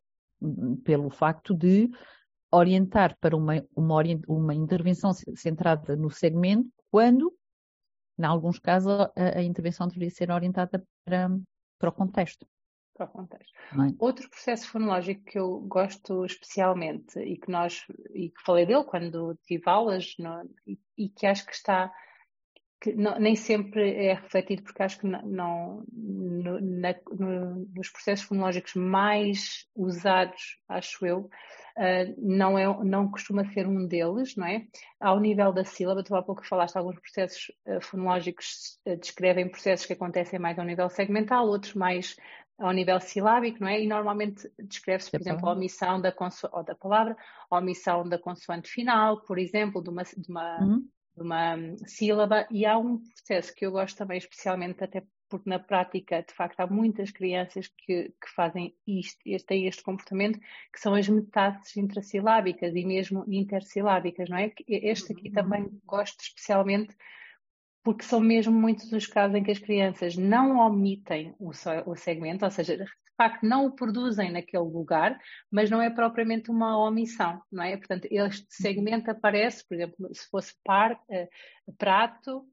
pelo 0.83 1.09
facto 1.09 1.53
de 1.53 1.89
orientar 2.51 3.15
para 3.19 3.35
uma, 3.35 3.63
uma, 3.75 4.01
uma 4.27 4.53
intervenção 4.55 5.11
centrada 5.35 5.95
no 5.95 6.09
segmento 6.09 6.69
quando, 6.89 7.31
em 8.19 8.25
alguns 8.25 8.59
casos, 8.59 8.91
a, 8.91 9.11
a 9.37 9.41
intervenção 9.41 9.87
deveria 9.87 10.09
ser 10.09 10.29
orientada 10.29 10.85
para, 11.05 11.29
para 11.79 11.89
o 11.89 11.93
contexto. 11.93 12.45
Para 12.93 13.05
o 13.05 13.09
contexto. 13.09 13.53
É? 13.71 13.95
Outro 13.97 14.29
processo 14.29 14.67
fonológico 14.67 15.23
que 15.23 15.39
eu 15.39 15.61
gosto 15.61 16.25
especialmente 16.25 17.17
e 17.19 17.37
que 17.37 17.49
nós 17.49 17.85
e 18.13 18.29
que 18.29 18.41
falei 18.45 18.65
dele 18.65 18.83
quando 18.83 19.39
tive 19.45 19.63
aulas 19.65 20.15
no, 20.19 20.43
e, 20.67 20.77
e 20.97 21.09
que 21.09 21.25
acho 21.25 21.45
que 21.45 21.53
está 21.53 21.91
que 22.81 22.93
não, 22.93 23.19
nem 23.19 23.35
sempre 23.35 23.93
é 23.93 24.13
refletido, 24.13 24.63
porque 24.63 24.81
acho 24.81 24.99
que 24.99 25.07
não, 25.07 25.83
no, 25.91 26.61
na, 26.61 26.95
no, 27.11 27.67
nos 27.75 27.89
processos 27.89 28.25
fonológicos 28.25 28.73
mais 28.75 29.67
usados, 29.75 30.57
acho 30.67 31.05
eu, 31.05 31.19
uh, 31.19 32.15
não, 32.17 32.57
é, 32.57 32.65
não 32.85 33.11
costuma 33.11 33.43
ser 33.51 33.67
um 33.67 33.85
deles, 33.85 34.35
não 34.37 34.47
é? 34.47 34.65
Ao 34.99 35.19
nível 35.19 35.51
da 35.51 35.65
sílaba, 35.65 36.03
tu 36.03 36.15
há 36.15 36.23
pouco 36.23 36.45
falaste, 36.47 36.77
alguns 36.77 36.99
processos 36.99 37.51
uh, 37.67 37.81
fonológicos 37.81 38.79
uh, 38.87 38.95
descrevem 38.95 39.49
processos 39.49 39.85
que 39.85 39.93
acontecem 39.93 40.39
mais 40.39 40.57
ao 40.57 40.65
nível 40.65 40.89
segmental, 40.89 41.47
outros 41.47 41.73
mais 41.73 42.15
ao 42.57 42.71
nível 42.71 42.99
silábico, 42.99 43.59
não 43.61 43.67
é? 43.67 43.81
E 43.81 43.87
normalmente 43.87 44.49
descreve-se, 44.57 45.11
por 45.11 45.19
exemplo, 45.19 45.47
a 45.47 45.53
omissão 45.53 45.99
da, 45.99 46.13
da 46.65 46.75
palavra, 46.75 47.15
a 47.49 47.57
omissão 47.57 48.07
da 48.07 48.19
consoante 48.19 48.69
final, 48.69 49.21
por 49.21 49.37
exemplo, 49.37 49.81
de 49.81 49.89
uma, 49.89 50.03
de 50.03 50.29
uma, 50.29 50.59
uhum. 50.61 50.87
De 51.19 51.23
uma 51.23 51.55
sílaba, 51.85 52.47
e 52.49 52.65
há 52.65 52.77
um 52.77 52.97
processo 52.97 53.53
que 53.53 53.65
eu 53.65 53.71
gosto 53.71 53.97
também 53.97 54.17
especialmente 54.17 54.83
até 54.83 55.03
porque 55.29 55.47
na 55.47 55.59
prática, 55.59 56.23
de 56.23 56.33
facto, 56.33 56.59
há 56.59 56.65
muitas 56.65 57.11
crianças 57.11 57.67
que, 57.67 58.05
que 58.09 58.29
fazem 58.35 58.75
isto, 58.87 59.19
têm 59.45 59.67
este 59.67 59.83
comportamento, 59.83 60.39
que 60.73 60.79
são 60.79 60.95
as 60.95 61.07
metades 61.07 61.77
intrassilábicas 61.77 62.75
e 62.75 62.83
mesmo 62.83 63.23
intersilábicas, 63.27 64.27
não 64.27 64.37
é? 64.37 64.51
Este 64.67 65.13
aqui 65.13 65.27
uhum. 65.27 65.33
também 65.33 65.81
gosto 65.85 66.19
especialmente 66.21 66.95
porque 67.83 68.03
são 68.03 68.19
mesmo 68.19 68.53
muitos 68.53 68.91
os 68.91 69.05
casos 69.05 69.37
em 69.37 69.43
que 69.43 69.51
as 69.51 69.59
crianças 69.59 70.17
não 70.17 70.57
omitem 70.57 71.33
o, 71.39 71.51
o 71.85 71.95
segmento, 71.95 72.43
ou 72.43 72.51
seja, 72.51 72.83
facto 73.19 73.43
não 73.43 73.65
o 73.65 73.71
produzem 73.71 74.31
naquele 74.31 74.63
lugar, 74.63 75.19
mas 75.51 75.69
não 75.69 75.81
é 75.81 75.89
propriamente 75.89 76.49
uma 76.49 76.77
omissão, 76.77 77.41
não 77.51 77.63
é? 77.63 77.75
Portanto, 77.75 78.07
este 78.09 78.43
uhum. 78.43 78.47
segmento 78.49 79.11
aparece, 79.11 79.67
por 79.67 79.75
exemplo, 79.75 80.09
se 80.13 80.29
fosse 80.29 80.53
par, 80.63 80.93
uh, 80.93 81.73
prato, 81.77 82.47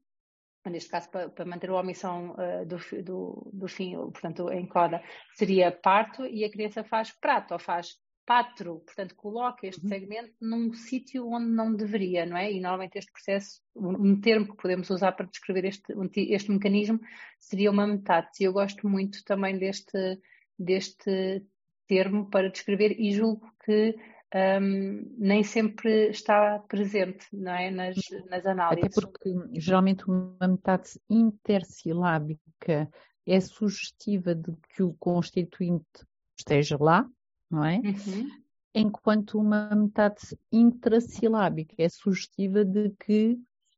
neste 0.65 0.89
caso 0.89 1.09
para, 1.09 1.29
para, 1.29 1.45
manter 1.45 1.69
a 1.69 1.75
omissão 1.75 2.31
uh, 2.31 2.65
do, 2.65 2.77
do, 3.03 3.51
do, 3.53 3.67
fim, 3.69 3.95
portanto, 3.95 4.51
em 4.51 4.67
coda, 4.67 5.01
seria 5.33 5.71
parto 5.71 6.25
e 6.25 6.43
a 6.43 6.51
criança 6.51 6.83
faz 6.83 7.11
prato 7.11 7.53
ou 7.53 7.59
faz 7.59 7.95
patro, 8.27 8.81
portanto, 8.85 9.15
coloca 9.15 9.65
este 9.65 9.81
uhum. 9.83 9.87
segmento 9.87 10.33
num 10.41 10.73
sítio 10.73 11.29
onde 11.29 11.49
não 11.49 11.73
deveria, 11.73 12.25
não 12.25 12.35
é? 12.35 12.51
E 12.51 12.59
normalmente 12.59 12.97
este 12.97 13.09
processo, 13.09 13.61
um 13.73 14.19
termo 14.19 14.47
que 14.47 14.61
podemos 14.61 14.89
usar 14.89 15.13
para 15.13 15.27
descrever 15.27 15.63
este, 15.63 15.93
este 16.29 16.51
mecanismo 16.51 16.99
seria 17.39 17.71
uma 17.71 17.87
metade. 17.87 18.27
E 18.41 18.43
eu 18.43 18.51
gosto 18.51 18.85
muito 18.85 19.23
também 19.23 19.57
deste, 19.57 20.19
deste 20.57 21.43
termo 21.87 22.29
para 22.29 22.49
descrever 22.49 22.99
e 22.99 23.13
julgo 23.13 23.49
que 23.63 23.95
um, 24.35 25.15
nem 25.17 25.43
sempre 25.43 26.09
está 26.09 26.59
presente 26.59 27.25
não 27.31 27.53
é? 27.53 27.71
nas, 27.71 27.95
nas 28.29 28.45
análises. 28.45 28.97
Até 28.97 29.01
porque 29.01 29.33
geralmente 29.53 30.05
uma 30.05 30.47
metade 30.47 30.99
intersilábica 31.09 32.89
é 33.25 33.39
sugestiva 33.39 34.35
de 34.35 34.53
que 34.73 34.83
o 34.83 34.93
constituinte 34.93 36.05
esteja 36.37 36.77
lá, 36.79 37.09
não 37.49 37.65
é? 37.65 37.77
Uhum. 37.77 38.29
Enquanto 38.73 39.39
uma 39.39 39.73
metade 39.75 40.37
intrassilábica 40.51 41.75
é 41.77 41.89
sugestiva 41.89 42.63
de 42.63 42.91
que 42.99 43.37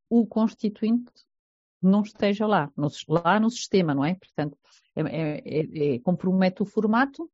o 0.09 0.25
constituinte 0.25 1.11
não 1.81 2.01
esteja 2.01 2.45
lá, 2.45 2.71
no, 2.75 2.89
lá 3.07 3.39
no 3.39 3.49
sistema, 3.49 3.93
não 3.93 4.03
é? 4.03 4.15
Portanto, 4.15 4.57
é, 4.95 5.01
é, 5.01 5.41
é, 5.45 5.95
é 5.95 5.99
compromete 5.99 6.61
o 6.61 6.65
formato 6.65 7.29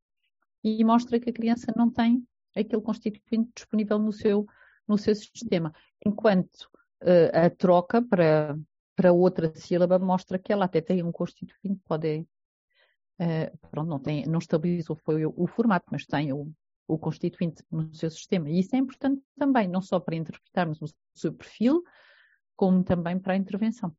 e 0.64 0.84
mostra 0.84 1.20
que 1.20 1.30
a 1.30 1.34
criança 1.34 1.74
não 1.76 1.90
tem 1.90 2.26
aquele 2.56 2.82
constituinte 2.82 3.52
disponível 3.56 4.00
no 4.00 4.12
seu, 4.12 4.46
no 4.88 4.98
seu 4.98 5.14
sistema. 5.16 5.74
Enquanto 6.06 6.70
uh, 7.04 7.46
a 7.46 7.50
troca 7.50 8.02
para, 8.02 8.58
para 8.96 9.12
outra 9.12 9.54
sílaba 9.56 10.00
mostra 10.00 10.40
que 10.40 10.52
ela 10.52 10.66
até 10.66 10.82
tem 10.82 11.04
um 11.04 11.12
constituinte, 11.12 11.82
pode. 11.86 12.26
Uh, 13.20 13.58
pronto, 13.70 13.88
não, 13.88 14.00
tem, 14.00 14.26
não 14.26 14.40
estabilizou 14.40 14.96
foi 14.96 15.26
o, 15.26 15.34
o 15.38 15.48
formato, 15.48 15.86
mas 15.90 16.06
tem 16.06 16.34
o, 16.34 16.52
o 16.88 16.98
constituinte 16.98 17.64
no 17.72 17.94
seu 17.94 18.10
sistema. 18.10 18.50
E 18.50 18.60
isso 18.60 18.76
é 18.76 18.80
importante 18.80 19.22
também, 19.38 19.68
não 19.68 19.82
só 19.82 20.00
para 20.00 20.16
interpretarmos 20.16 20.82
o 20.82 20.88
seu 21.14 21.34
perfil, 21.34 21.84
como 22.56 22.84
também 22.84 23.20
para 23.20 23.34
a 23.34 23.38
intervenção. 23.38 23.96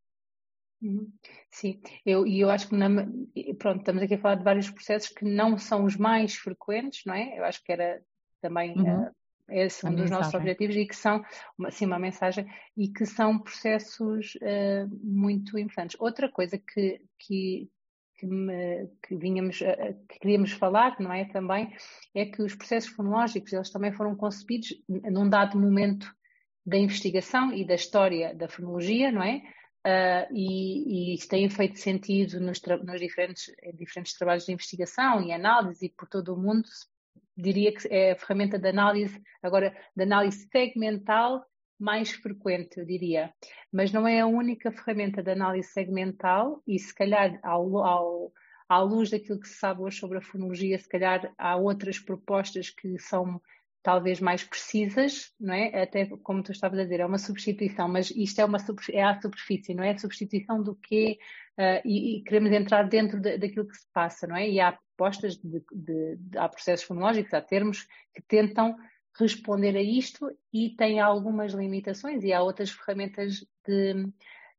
Uhum. 0.83 1.11
Sim, 1.50 1.80
eu, 2.04 2.26
e 2.26 2.40
eu 2.40 2.50
acho 2.50 2.68
que 2.68 2.76
na, 2.76 2.88
pronto, 3.59 3.78
estamos 3.78 4.02
aqui 4.02 4.14
a 4.14 4.18
falar 4.18 4.35
de 4.35 4.45
vários 4.45 4.71
processos 4.71 5.09
que 5.09 5.25
não 5.25 5.56
são 5.56 5.85
os 5.85 5.97
mais 5.97 6.35
frequentes, 6.35 7.02
não 7.06 7.14
é? 7.14 7.38
Eu 7.38 7.45
acho 7.45 7.62
que 7.64 7.73
era 7.73 8.02
também 8.42 8.78
uhum. 8.78 9.04
uh, 9.04 9.11
esse 9.49 9.87
é 9.87 9.88
um 9.88 9.95
dos 9.95 10.11
nossos 10.11 10.35
objetivos 10.35 10.76
e 10.76 10.87
que 10.87 10.97
são, 10.97 11.25
uma, 11.59 11.71
sim, 11.71 11.87
uma 11.87 11.99
mensagem, 11.99 12.47
e 12.76 12.88
que 12.88 13.06
são 13.06 13.38
processos 13.38 14.35
uh, 14.37 14.88
muito 15.02 15.59
importantes. 15.59 15.97
Outra 15.99 16.30
coisa 16.30 16.59
que, 16.59 17.00
que, 17.18 17.68
que, 18.16 18.26
me, 18.26 18.88
que 19.02 19.16
vinhamos, 19.16 19.61
uh, 19.61 20.06
que 20.09 20.18
queríamos 20.18 20.52
falar, 20.52 20.97
não 21.00 21.12
é, 21.12 21.25
também, 21.25 21.73
é 22.14 22.26
que 22.26 22.42
os 22.42 22.54
processos 22.54 22.90
fonológicos, 22.90 23.52
eles 23.52 23.71
também 23.71 23.92
foram 23.92 24.14
concebidos 24.14 24.75
num 24.88 25.28
dado 25.28 25.59
momento 25.59 26.12
da 26.66 26.76
investigação 26.76 27.52
e 27.52 27.64
da 27.64 27.76
história 27.76 28.35
da 28.35 28.49
fonologia, 28.49 29.12
não 29.12 29.23
é? 29.23 29.42
Uh, 29.87 30.26
e, 30.35 31.12
e, 31.12 31.14
isso 31.14 31.28
tem 31.28 31.49
feito 31.49 31.78
sentido 31.78 32.40
nos, 32.40 32.61
nos 32.61 33.00
diferentes, 33.00 33.55
diferentes 33.75 34.19
trabalhos 34.19 34.45
de 34.45 34.52
investigação 34.52 35.23
e 35.23 35.31
análise 35.31 35.87
e 35.87 35.88
por 35.88 36.09
todo 36.09 36.35
o 36.35 36.37
mundo 36.37 36.69
diria 37.37 37.73
que 37.73 37.87
é 37.87 38.11
a 38.11 38.16
ferramenta 38.16 38.59
de 38.59 38.69
análise, 38.69 39.23
agora, 39.40 39.73
de 39.95 40.02
análise 40.02 40.49
segmental 40.50 41.47
mais 41.78 42.11
frequente, 42.11 42.81
eu 42.81 42.85
diria. 42.85 43.33
Mas 43.73 43.93
não 43.93 44.09
é 44.09 44.19
a 44.19 44.26
única 44.26 44.73
ferramenta 44.73 45.23
de 45.23 45.31
análise 45.31 45.69
segmental 45.69 46.61
e 46.66 46.81
se 46.81 46.93
calhar 46.93 47.38
ao, 47.45 47.78
ao, 47.78 48.33
à 48.69 48.81
luz 48.81 49.11
daquilo 49.11 49.38
que 49.38 49.47
se 49.47 49.59
sabe 49.59 49.83
hoje 49.83 49.99
sobre 49.99 50.19
a 50.19 50.23
fonologia, 50.23 50.76
se 50.78 50.88
calhar 50.88 51.33
há 51.38 51.55
outras 51.55 52.00
propostas 52.00 52.71
que 52.71 52.99
são 52.99 53.40
talvez 53.87 54.21
mais 54.21 54.43
precisas, 54.43 55.33
não 55.38 55.55
é? 55.55 55.81
Até 55.81 56.07
como 56.07 56.43
tu 56.43 56.50
estavas 56.50 56.76
a 56.76 56.83
dizer, 56.83 56.99
é 56.99 57.07
uma 57.07 57.19
substituição, 57.19 57.87
mas 57.87 58.11
isto 58.11 58.40
é 58.40 58.45
uma 58.45 58.59
é 58.90 59.05
a 59.05 59.21
superfície, 59.21 59.75
não 59.75 59.85
é? 59.85 59.93
A 59.93 59.99
substituição 59.99 60.61
do 60.61 60.75
quê? 60.75 61.21
Uh, 61.57 61.81
e, 61.85 62.16
e, 62.16 62.23
queremos 62.25 62.50
entrar 62.50 62.83
dentro 62.88 63.21
de, 63.21 63.38
daquilo 63.38 63.69
que 63.69 63.76
se 63.76 63.87
passa, 63.93 64.26
não 64.26 64.35
é? 64.35 64.50
E 64.50 64.59
há 64.59 64.73
propostas, 64.73 65.37
de, 65.37 65.62
de, 65.73 66.16
de, 66.16 66.37
há 66.37 66.49
processos 66.49 66.85
fonológicos, 66.85 67.33
há 67.33 67.40
termos 67.40 67.87
que 68.12 68.23
tentam 68.26 68.75
responder 69.16 69.76
a 69.76 69.83
isto 69.83 70.37
e 70.52 70.71
têm 70.71 70.99
algumas 70.99 71.52
limitações 71.52 72.25
e 72.25 72.33
há 72.33 72.43
outras 72.43 72.73
ferramentas 72.73 73.47
de, 73.64 74.12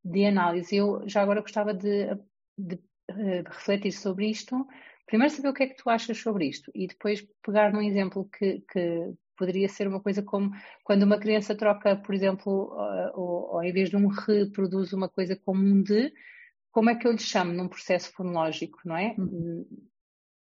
de 0.05 0.25
análise. 0.25 0.73
Eu 0.73 1.03
já 1.05 1.21
agora 1.21 1.41
gostava 1.41 1.73
de, 1.73 2.15
de 2.57 2.75
uh, 3.11 3.43
refletir 3.45 3.91
sobre 3.91 4.29
isto. 4.29 4.65
Primeiro 5.07 5.33
saber 5.33 5.47
o 5.47 5.53
que 5.53 5.63
é 5.63 5.67
que 5.67 5.77
tu 5.81 5.89
achas 5.89 6.17
sobre 6.17 6.47
isto 6.47 6.69
e 6.75 6.85
depois 6.85 7.25
pegar 7.41 7.71
num 7.71 7.81
exemplo 7.81 8.29
que, 8.37 8.61
que 8.71 9.13
poderia 9.37 9.69
ser 9.69 9.87
uma 9.87 10.01
coisa 10.01 10.21
como 10.21 10.51
quando 10.83 11.03
uma 11.03 11.17
criança 11.17 11.55
troca, 11.55 11.95
por 11.95 12.13
exemplo, 12.13 12.75
ou, 13.13 13.55
ou, 13.55 13.63
em 13.63 13.71
vez 13.71 13.89
de 13.89 13.95
um 13.95 14.07
reproduz 14.07 14.91
uma 14.91 15.07
coisa 15.07 15.35
como 15.35 15.63
um 15.63 15.81
de, 15.81 16.11
como 16.71 16.89
é 16.89 16.95
que 16.95 17.07
eu 17.07 17.13
lhe 17.13 17.19
chamo 17.19 17.53
num 17.53 17.69
processo 17.69 18.11
fonológico, 18.11 18.79
não 18.83 18.97
é? 18.97 19.15
Uhum. 19.17 19.65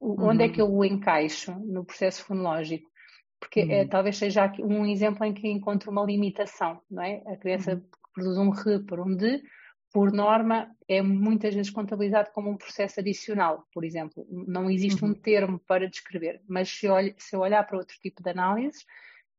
Onde 0.01 0.45
é 0.45 0.49
que 0.49 0.61
eu 0.61 0.71
o 0.73 0.85
encaixo 0.85 1.53
no 1.61 1.85
processo 1.85 2.25
fonológico? 2.25 2.91
Porque 3.39 3.63
uhum. 3.63 3.71
é, 3.71 3.87
talvez 3.87 4.17
seja 4.17 4.45
aqui 4.45 4.63
um 4.63 4.85
exemplo 4.85 5.25
em 5.25 5.33
que 5.33 5.49
encontro 5.49 5.91
uma 5.93 6.05
limitação, 6.05 6.81
não 6.91 7.03
é? 7.03 7.23
A 7.27 7.37
criança 7.37 7.75
uhum. 7.75 7.83
produz 8.13 8.39
um 8.39 8.51
re 8.51 8.81
por 8.81 8.99
um 9.01 9.15
de, 9.15 9.41
por 9.93 10.13
norma, 10.13 10.71
é 10.87 11.01
muitas 11.01 11.55
vezes 11.55 11.71
contabilizado 11.71 12.31
como 12.33 12.51
um 12.51 12.57
processo 12.57 13.01
adicional, 13.01 13.67
por 13.73 13.85
exemplo. 13.85 14.27
Não 14.31 14.71
existe 14.71 15.03
uhum. 15.03 15.11
um 15.11 15.15
termo 15.15 15.59
para 15.61 15.89
descrever, 15.89 16.43
mas 16.49 16.69
se 16.69 16.87
eu, 16.87 16.93
olho, 16.93 17.15
se 17.19 17.35
eu 17.35 17.41
olhar 17.41 17.67
para 17.67 17.79
outro 17.79 17.97
tipo 18.01 18.23
de 18.23 18.31
análises, 18.31 18.85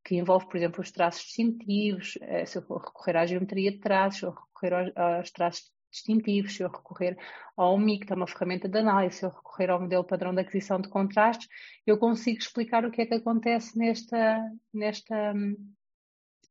que 0.03 0.15
envolve, 0.15 0.47
por 0.47 0.57
exemplo, 0.57 0.81
os 0.81 0.91
traços 0.91 1.23
distintivos, 1.23 2.17
eh, 2.21 2.45
se 2.45 2.57
eu 2.57 2.61
recorrer 2.61 3.17
à 3.17 3.25
geometria 3.25 3.71
de 3.71 3.79
traços, 3.79 4.19
se 4.19 4.25
eu 4.25 4.31
recorrer 4.31 4.73
aos, 4.73 4.97
aos 4.97 5.31
traços 5.31 5.71
distintivos, 5.91 6.55
se 6.55 6.63
eu 6.63 6.69
recorrer 6.69 7.17
ao 7.57 7.77
MIC, 7.77 8.05
que 8.05 8.13
é 8.13 8.15
uma 8.15 8.27
ferramenta 8.27 8.67
de 8.69 8.77
análise, 8.77 9.17
se 9.17 9.25
eu 9.25 9.29
recorrer 9.29 9.69
ao 9.69 9.81
modelo 9.81 10.03
padrão 10.03 10.33
de 10.33 10.41
aquisição 10.41 10.79
de 10.79 10.89
contrastes, 10.89 11.47
eu 11.85 11.97
consigo 11.97 12.39
explicar 12.39 12.85
o 12.85 12.91
que 12.91 13.01
é 13.01 13.05
que 13.05 13.15
acontece 13.15 13.77
nesta, 13.77 14.39
nesta, 14.73 15.33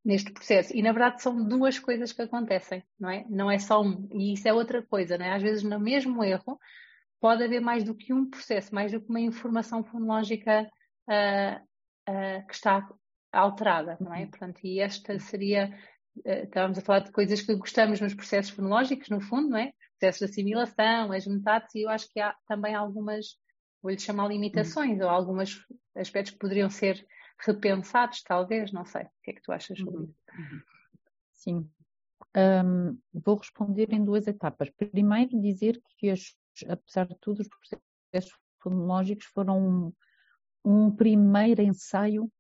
neste 0.09 0.33
processo. 0.33 0.75
E 0.75 0.81
na 0.81 0.91
verdade 0.91 1.23
são 1.23 1.47
duas 1.47 1.79
coisas 1.79 2.13
que 2.13 2.23
acontecem, 2.23 2.83
não 2.99 3.11
é? 3.11 3.27
Não 3.29 3.51
é 3.51 3.59
só 3.59 3.83
um. 3.83 4.09
E 4.11 4.33
isso 4.33 4.49
é 4.49 4.55
outra 4.55 4.83
coisa, 4.83 5.19
não 5.19 5.27
é? 5.27 5.35
Às 5.35 5.43
vezes 5.43 5.63
no 5.63 5.79
mesmo 5.79 6.25
erro 6.25 6.59
pode 7.21 7.45
haver 7.45 7.61
mais 7.61 7.85
do 7.85 7.95
que 7.95 8.15
um 8.15 8.29
processo, 8.29 8.75
mais 8.75 8.91
do 8.91 9.03
que 9.03 9.11
uma 9.11 9.21
informação 9.21 9.85
fonológica 9.85 10.67
uh, 11.11 12.11
uh, 12.11 12.47
que 12.47 12.55
está 12.55 12.89
alterada, 13.31 13.99
não 14.01 14.15
é? 14.15 14.23
Uhum. 14.23 14.31
Portanto, 14.31 14.61
e 14.65 14.81
esta 14.81 15.19
seria 15.19 15.77
eh, 16.25 16.45
estávamos 16.45 16.79
a 16.79 16.81
falar 16.81 17.01
de 17.01 17.13
coisas 17.13 17.43
que 17.43 17.55
gostamos 17.55 18.01
nos 18.01 18.15
processos 18.15 18.51
fonológicos, 18.53 19.11
no 19.11 19.21
fundo, 19.21 19.51
não 19.51 19.59
é? 19.59 19.73
Processos 19.99 20.21
de 20.21 20.33
assimilação, 20.33 21.13
as 21.13 21.27
metades, 21.27 21.75
e 21.75 21.83
eu 21.83 21.91
acho 21.91 22.09
que 22.09 22.19
há 22.19 22.35
também 22.47 22.75
algumas, 22.75 23.27
vou-lhe 23.83 23.99
chamar 23.99 24.29
limitações, 24.29 24.99
uhum. 25.01 25.05
ou 25.05 25.11
alguns 25.11 25.67
aspectos 25.95 26.33
que 26.33 26.39
poderiam 26.39 26.71
ser 26.71 27.05
repensados, 27.41 28.23
talvez, 28.23 28.73
não 28.73 28.85
sei. 28.85 29.03
O 29.03 29.11
que 29.23 29.31
é 29.31 29.35
que 29.35 29.43
tu 29.43 29.53
achas 29.53 29.79
sobre 29.79 29.97
uhum. 29.97 30.05
isso? 30.05 30.23
Uhum. 30.37 30.63
Sim. 31.35 31.71
Um, 32.37 32.99
vou 33.13 33.37
responder 33.37 33.93
em 33.93 34.05
duas 34.05 34.27
etapas. 34.27 34.71
Primeiro, 34.71 35.41
dizer 35.41 35.81
que, 35.97 36.11
as, 36.11 36.37
apesar 36.69 37.07
de 37.07 37.17
tudo, 37.21 37.41
os 37.41 37.49
processos 37.49 38.39
fonológicos 38.61 39.27
foram 39.27 39.59
um, 39.59 39.93
um 40.65 40.91
primeiro 40.91 41.63
ensaio 41.63 42.31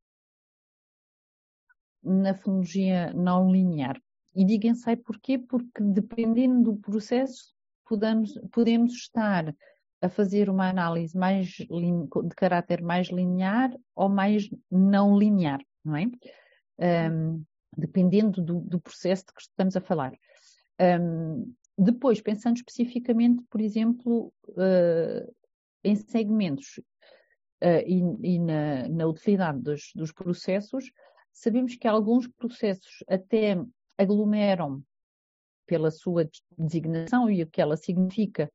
na 2.02 2.35
fonologia 2.35 3.12
não 3.12 3.50
linear. 3.50 4.00
E 4.35 4.45
digo 4.45 4.67
ensaio 4.67 4.99
porquê? 4.99 5.38
Porque 5.38 5.83
dependendo 5.83 6.73
do 6.73 6.76
processo, 6.76 7.55
podemos, 7.85 8.35
podemos 8.52 8.93
estar 8.93 9.55
a 10.00 10.09
fazer 10.09 10.49
uma 10.49 10.69
análise 10.69 11.17
mais 11.17 11.49
de 11.49 12.35
caráter 12.37 12.83
mais 12.83 13.09
linear 13.09 13.71
ou 13.95 14.09
mais 14.09 14.49
não 14.71 15.19
linear, 15.19 15.61
não 15.85 15.97
é? 15.97 16.07
Um, 17.11 17.45
dependendo 17.76 18.43
do, 18.43 18.61
do, 18.61 18.81
processo 18.81 19.26
de 19.26 19.35
que 19.35 19.43
estamos 19.43 19.76
a 19.76 19.81
falar. 19.81 20.12
Um, 20.81 21.52
depois, 21.76 22.21
pensando 22.21 22.57
especificamente, 22.57 23.43
por 23.50 23.61
exemplo, 23.61 24.33
uh, 24.49 25.35
em 25.83 25.97
segmentos 25.97 26.78
uh, 27.62 27.83
e, 27.87 28.02
e 28.23 28.38
na, 28.38 28.88
na, 28.88 29.07
utilidade 29.07 29.61
dos, 29.61 29.93
dos 29.95 30.12
processos, 30.12 30.90
sabemos 31.33 31.76
que 31.76 31.87
alguns 31.87 32.26
processos 32.28 33.05
até 33.09 33.57
aglomeram 33.97 34.83
pela 35.67 35.90
sua 35.90 36.28
designação 36.57 37.28
e 37.31 37.43
o 37.43 37.47
que 37.47 37.61
ela 37.61 37.76
significa 37.76 38.50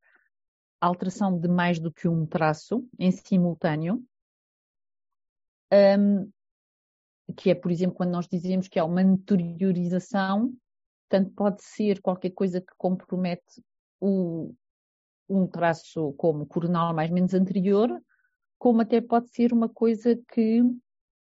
alteração 0.86 1.38
de 1.40 1.48
mais 1.48 1.80
do 1.80 1.92
que 1.92 2.08
um 2.08 2.26
traço 2.26 2.88
em 3.00 3.12
simultâneo, 3.12 4.04
um, 5.72 6.30
que 7.36 7.50
é, 7.50 7.56
por 7.56 7.72
exemplo, 7.72 7.96
quando 7.96 8.12
nós 8.12 8.28
dizemos 8.28 8.68
que 8.68 8.78
há 8.78 8.86
uma 8.86 9.02
anteriorização, 9.02 10.54
tanto 11.10 11.32
pode 11.32 11.64
ser 11.64 12.02
qualquer 12.02 12.32
coisa 12.32 12.60
que 12.60 12.74
compromete 12.78 13.64
o, 14.00 14.54
um 15.30 15.48
traço 15.48 16.14
como 16.14 16.46
coronal 16.46 16.94
mais 16.94 17.10
menos 17.10 17.34
anterior, 17.34 17.90
como 18.60 18.82
até 18.82 19.00
pode 19.02 19.30
ser 19.30 19.54
uma 19.54 19.70
coisa 19.70 20.20
que 20.34 20.62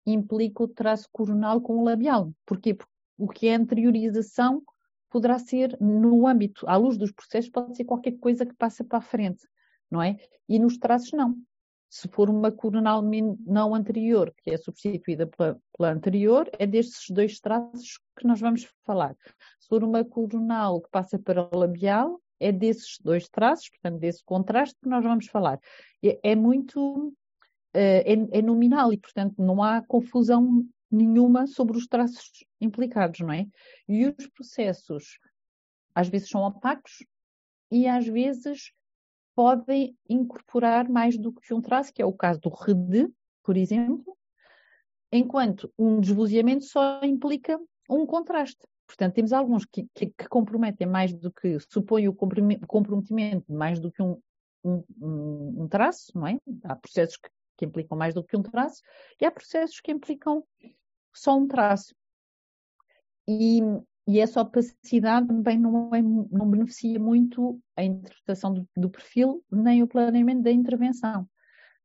implica 0.07 0.63
o 0.63 0.69
traço 0.69 1.09
coronal 1.13 1.61
com 1.61 1.79
o 1.79 1.85
labial. 1.85 2.33
Porquê? 2.47 2.75
Porque 2.75 2.93
o 3.19 3.29
que 3.29 3.49
é 3.49 3.55
anteriorização 3.55 4.63
poderá 5.11 5.39
ser 5.39 5.77
no 5.81 6.27
âmbito, 6.27 6.69
à 6.69 6.77
luz 6.77 6.97
dos 6.97 7.13
processos, 7.13 7.51
pode 7.51 7.77
ser 7.77 7.85
qualquer 7.85 8.13
coisa 8.19 8.45
que 8.47 8.55
passa 8.55 8.85
para 8.85 8.99
a 8.99 9.03
frente, 9.03 9.47
não 9.91 10.03
é? 10.03 10.17
E 10.49 10.59
nos 10.59 10.79
traços 10.79 11.13
não. 11.13 11.37
Se 11.91 12.07
for 12.09 12.29
uma 12.29 12.53
coronal 12.53 13.03
não 13.47 13.75
anterior, 13.75 14.33
que 14.43 14.51
é 14.51 14.59
substituída 14.59 15.27
pela, 15.27 15.59
pela 15.77 15.93
anterior, 15.93 16.49
é 16.59 16.67
destes 16.67 17.09
dois 17.09 17.41
traços 17.41 17.99
que 18.19 18.27
nós 18.27 18.41
vamos 18.41 18.69
falar. 18.85 19.17
Se 19.59 19.69
for 19.69 19.83
uma 19.83 20.05
coronal 20.05 20.83
que 20.83 20.91
passa 20.91 21.19
para 21.19 21.49
o 21.51 21.59
labial, 21.59 22.21
é 22.39 22.53
desses 22.53 22.99
dois 23.03 23.29
traços, 23.29 23.71
portanto, 23.71 23.99
desse 23.99 24.23
contraste 24.25 24.77
que 24.83 24.89
nós 24.89 25.03
vamos 25.03 25.27
falar. 25.27 25.59
É, 26.05 26.19
é 26.23 26.37
muito, 26.37 27.13
eh, 27.73 28.13
é, 28.13 28.39
é, 28.39 28.43
nominal 28.43 28.93
e, 28.93 28.99
portanto, 28.99 29.35
não 29.39 29.63
há 29.63 29.83
confusão 29.83 30.65
nenhuma 30.91 31.47
sobre 31.47 31.77
os 31.77 31.87
traços 31.87 32.31
implicados, 32.61 33.21
não 33.21 33.33
é? 33.33 33.47
E 33.89 34.07
os 34.07 34.27
processos 34.29 35.19
às 35.95 36.09
vezes 36.09 36.31
são 36.31 36.43
opacos 36.43 37.05
e 37.71 37.87
às 37.87 38.07
vezes 38.07 38.73
podem 39.35 39.97
incorporar 40.09 40.89
mais 40.89 41.17
do 41.17 41.33
que 41.33 41.55
um 41.55 41.61
traço, 41.61 41.93
que 41.93 42.03
é 42.03 42.05
o 42.05 42.13
caso 42.13 42.41
do 42.41 42.49
rede, 42.49 43.09
por 43.43 43.57
exemplo, 43.57 44.17
enquanto 45.13 45.73
um 45.79 46.01
desvoziamento 46.01 46.65
só 46.65 47.01
implica 47.03 47.59
um 47.89 48.05
contraste. 48.05 48.67
Portanto, 48.87 49.15
temos 49.15 49.33
alguns 49.33 49.65
que, 49.65 49.87
que, 49.95 50.07
que 50.07 50.29
comprometem 50.29 50.87
mais 50.87 51.13
do 51.13 51.31
que, 51.31 51.59
supõem 51.61 52.09
o 52.09 52.15
comprometimento 52.15 53.53
mais 53.53 53.79
do 53.79 53.93
que 53.93 54.03
um, 54.03 54.21
um, 54.65 54.85
um, 55.63 55.69
traço, 55.69 56.11
não 56.15 56.27
é? 56.27 56.39
Há 56.65 56.75
processos 56.75 57.17
que, 57.17 57.29
que 57.57 57.65
implicam 57.65 57.97
mais 57.97 58.15
do 58.15 58.25
que 58.25 58.37
um 58.37 58.43
traço 58.43 58.83
e 59.21 59.25
há 59.25 59.31
processos 59.31 59.81
que 59.81 59.93
implicam 59.93 60.43
só 61.19 61.37
um 61.37 61.47
traço. 61.47 61.95
E, 63.29 63.61
e 64.07 64.21
essa 64.21 64.41
opacidade 64.41 65.27
também 65.27 65.59
não, 65.59 65.95
é, 65.95 66.01
não 66.01 66.51
beneficia 66.51 66.99
muito 66.99 67.61
a 67.77 67.85
interpretação 67.85 68.55
do, 68.55 68.69
do, 68.77 68.91
perfil 68.91 69.45
nem 69.51 69.83
o 69.83 69.89
planeamento 69.89 70.43
da 70.43 70.51
intervenção. 70.51 71.29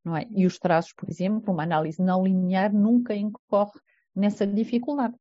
Não 0.03 0.15
é? 0.15 0.25
E 0.31 0.45
os 0.45 0.57
traços, 0.57 0.93
por 0.93 1.09
exemplo, 1.09 1.53
uma 1.53 1.63
análise 1.63 2.01
não 2.01 2.23
linear 2.23 2.73
nunca 2.73 3.15
incorre 3.15 3.79
nessa 4.15 4.45
dificuldade. 4.45 5.15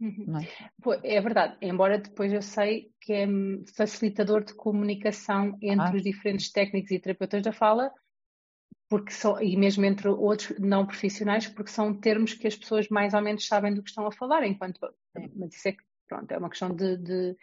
Uhum. 0.00 0.38
É? 0.38 1.16
é? 1.16 1.20
verdade, 1.20 1.56
embora 1.60 1.98
depois 1.98 2.32
eu 2.32 2.40
sei 2.40 2.92
que 3.00 3.12
é 3.12 3.26
facilitador 3.76 4.44
de 4.44 4.54
comunicação 4.54 5.58
entre 5.60 5.86
ah. 5.86 5.94
os 5.94 6.02
diferentes 6.02 6.52
técnicos 6.52 6.92
e 6.92 7.00
terapeutas 7.00 7.42
da 7.42 7.52
fala, 7.52 7.90
porque 8.88 9.12
são, 9.12 9.40
e 9.40 9.56
mesmo 9.56 9.84
entre 9.84 10.08
outros 10.08 10.58
não 10.58 10.86
profissionais, 10.86 11.46
porque 11.46 11.70
são 11.70 11.94
termos 11.94 12.34
que 12.34 12.46
as 12.46 12.56
pessoas 12.56 12.88
mais 12.88 13.12
ou 13.12 13.20
menos 13.20 13.46
sabem 13.46 13.74
do 13.74 13.82
que 13.82 13.90
estão 13.90 14.06
a 14.06 14.12
falar, 14.12 14.46
enquanto 14.46 14.80
mas 15.36 15.54
isso 15.54 15.68
é 15.68 15.76
pronto, 16.08 16.32
é 16.32 16.38
uma 16.38 16.48
questão 16.48 16.74
de, 16.74 16.96
de 16.96 17.36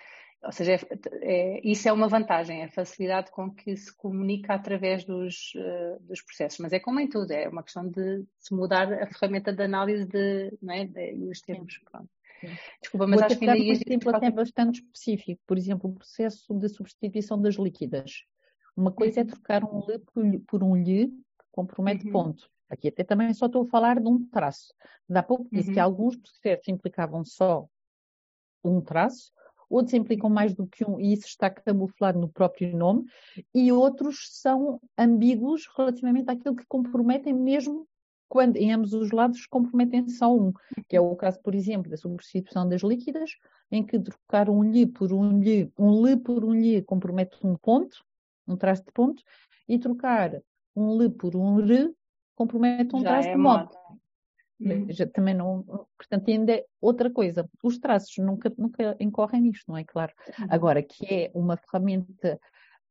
ou 0.45 0.51
seja, 0.51 0.73
é, 0.73 0.79
é, 1.21 1.61
isso 1.63 1.87
é 1.87 1.93
uma 1.93 2.07
vantagem, 2.07 2.63
a 2.63 2.69
facilidade 2.69 3.31
com 3.31 3.51
que 3.51 3.75
se 3.75 3.95
comunica 3.95 4.53
através 4.53 5.03
dos, 5.03 5.53
uh, 5.55 5.99
dos 6.01 6.21
processos, 6.21 6.59
mas 6.59 6.71
é 6.71 6.79
como 6.79 6.99
em 6.99 7.09
tudo, 7.09 7.31
é 7.31 7.47
uma 7.47 7.63
questão 7.63 7.87
de 7.87 8.23
se 8.39 8.53
mudar 8.53 8.91
a 8.93 9.07
ferramenta 9.07 9.51
de 9.51 9.63
análise 9.63 10.05
de, 10.05 10.55
não 10.61 10.73
é, 10.73 10.85
de, 10.85 11.13
e 11.13 11.29
os 11.29 11.41
termos, 11.41 11.79
pronto. 11.89 12.09
Desculpa, 12.79 13.07
mas 13.07 13.19
Vou 13.19 13.25
acho 13.25 13.39
que 13.39 13.49
ainda 13.49 13.63
um 13.63 13.71
exemplo 13.71 14.15
até 14.15 14.29
bastante 14.29 14.81
específico, 14.81 15.41
por 15.47 15.57
exemplo, 15.57 15.89
o 15.89 15.93
processo 15.93 16.53
de 16.53 16.69
substituição 16.69 17.41
das 17.41 17.55
líquidas. 17.55 18.23
Uma 18.77 18.91
coisa 18.91 19.21
é 19.21 19.23
uhum. 19.23 19.29
trocar 19.29 19.63
um 19.63 19.81
por, 19.81 20.39
por 20.47 20.63
um 20.63 20.75
lhe 20.75 21.11
compromete 21.55 22.05
uhum. 22.07 22.11
ponto. 22.11 22.49
Aqui 22.69 22.89
até 22.89 23.03
também 23.03 23.33
só 23.33 23.45
estou 23.45 23.63
a 23.63 23.67
falar 23.67 23.99
de 23.99 24.07
um 24.09 24.27
traço. 24.27 24.73
Dá 25.07 25.23
pouco 25.23 25.47
disse 25.51 25.69
uhum. 25.69 25.73
que 25.75 25.79
alguns 25.79 26.17
processos 26.17 26.67
implicavam 26.67 27.23
só 27.23 27.65
um 28.63 28.81
traço, 28.81 29.31
outros 29.69 29.93
implicam 29.93 30.29
mais 30.29 30.53
do 30.53 30.67
que 30.67 30.83
um, 30.83 30.99
e 30.99 31.13
isso 31.13 31.27
está 31.27 31.49
camuflado 31.49 32.19
no 32.19 32.27
próprio 32.27 32.75
nome, 32.75 33.05
e 33.53 33.71
outros 33.71 34.27
são 34.31 34.81
ambíguos 34.97 35.67
relativamente 35.77 36.29
àquilo 36.29 36.55
que 36.55 36.65
comprometem 36.67 37.33
mesmo 37.33 37.87
quando 38.27 38.57
em 38.57 38.73
ambos 38.73 38.93
os 38.93 39.11
lados 39.11 39.45
comprometem 39.45 40.09
só 40.09 40.35
um, 40.35 40.51
que 40.89 40.95
é 40.95 40.99
o 40.99 41.15
caso, 41.15 41.39
por 41.41 41.53
exemplo, 41.53 41.89
da 41.89 41.95
substituição 41.95 42.67
das 42.67 42.81
líquidas, 42.81 43.31
em 43.71 43.85
que 43.85 43.99
trocar 43.99 44.49
um 44.49 44.63
lhe 44.63 44.85
por 44.85 45.13
um 45.13 45.39
lhe, 45.39 45.71
um 45.77 46.03
lhe 46.03 46.17
por 46.17 46.43
um 46.43 46.53
lhe 46.53 46.81
compromete 46.81 47.37
um 47.43 47.55
ponto, 47.55 48.03
um 48.47 48.57
traço 48.57 48.83
de 48.83 48.91
ponto, 48.91 49.23
e 49.67 49.77
trocar 49.77 50.41
um 50.75 50.97
le 50.97 51.09
por 51.09 51.35
um 51.35 51.55
re 51.65 51.93
compromete 52.35 52.95
um 52.95 52.99
Já 52.99 53.09
traço 53.09 53.29
é 53.29 53.31
de 53.31 53.37
modo. 53.37 53.69
Uhum. 54.59 54.87
Já 54.89 55.05
também 55.07 55.33
não, 55.33 55.63
portanto, 55.97 56.29
ainda 56.29 56.53
é 56.53 56.65
outra 56.79 57.09
coisa. 57.09 57.49
Os 57.61 57.77
traços 57.77 58.17
nunca, 58.17 58.51
nunca 58.57 58.95
incorrem 58.99 59.41
nisto, 59.41 59.65
não 59.67 59.77
é 59.77 59.83
claro? 59.83 60.13
Uhum. 60.39 60.47
Agora, 60.49 60.81
que 60.81 61.05
é 61.05 61.31
uma 61.33 61.57
ferramenta 61.57 62.39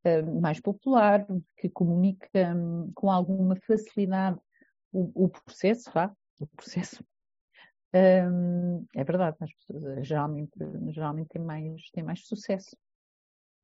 uh, 0.05 0.41
mais 0.41 0.59
popular, 0.59 1.25
que 1.57 1.69
comunica 1.69 2.55
um, 2.55 2.91
com 2.93 3.11
alguma 3.11 3.55
facilidade 3.55 4.37
o, 4.91 5.25
o 5.25 5.29
processo, 5.29 5.91
vá, 5.91 6.11
o 6.39 6.47
processo. 6.47 7.03
Um, 7.93 8.85
é 8.93 9.03
verdade, 9.03 9.37
as 9.39 9.53
pessoas 9.53 10.05
geralmente, 10.05 10.51
geralmente 10.89 11.29
têm 11.29 11.41
mais, 11.41 11.89
têm 11.91 12.03
mais 12.03 12.27
sucesso. 12.27 12.75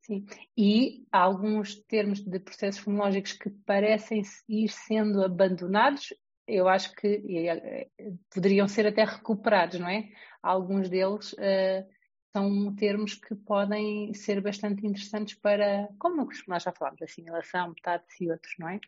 Sim, 0.02 0.26
e 0.56 1.06
há 1.12 1.20
alguns 1.20 1.76
termos 1.84 2.20
de 2.20 2.40
processos 2.40 2.80
fonológicos 2.80 3.34
que 3.34 3.50
parecem 3.50 4.22
ir 4.48 4.68
sendo 4.68 5.22
abandonados, 5.22 6.12
eu 6.46 6.68
acho 6.68 6.92
que 6.96 7.06
e, 7.06 7.88
poderiam 8.34 8.66
ser 8.66 8.86
até 8.86 9.04
recuperados, 9.04 9.78
não 9.78 9.88
é? 9.88 10.08
Alguns 10.42 10.88
deles 10.88 11.32
uh, 11.34 11.88
são 12.32 12.74
termos 12.74 13.14
que 13.14 13.36
podem 13.36 14.12
ser 14.12 14.40
bastante 14.40 14.84
interessantes 14.84 15.34
para, 15.36 15.88
como 16.00 16.28
nós 16.48 16.62
já 16.64 16.72
falámos, 16.72 17.00
assimilação, 17.00 17.68
metade 17.68 18.04
e 18.20 18.28
outros, 18.28 18.54
não 18.58 18.70
é? 18.70 18.80